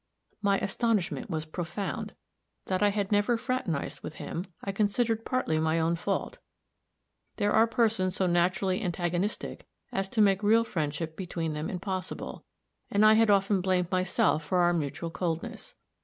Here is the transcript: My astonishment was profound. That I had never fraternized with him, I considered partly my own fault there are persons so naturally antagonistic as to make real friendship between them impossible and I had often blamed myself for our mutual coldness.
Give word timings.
My 0.41 0.57
astonishment 0.57 1.29
was 1.29 1.45
profound. 1.45 2.15
That 2.65 2.81
I 2.81 2.89
had 2.89 3.11
never 3.11 3.37
fraternized 3.37 4.01
with 4.01 4.15
him, 4.15 4.47
I 4.63 4.71
considered 4.71 5.25
partly 5.25 5.59
my 5.59 5.79
own 5.79 5.95
fault 5.95 6.39
there 7.35 7.51
are 7.53 7.67
persons 7.67 8.15
so 8.15 8.25
naturally 8.25 8.81
antagonistic 8.81 9.67
as 9.91 10.09
to 10.09 10.19
make 10.21 10.41
real 10.41 10.63
friendship 10.63 11.15
between 11.15 11.53
them 11.53 11.69
impossible 11.69 12.43
and 12.89 13.05
I 13.05 13.13
had 13.13 13.29
often 13.29 13.61
blamed 13.61 13.91
myself 13.91 14.43
for 14.43 14.57
our 14.57 14.73
mutual 14.73 15.11
coldness. 15.11 15.75